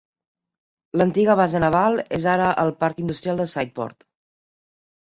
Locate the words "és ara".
2.19-2.51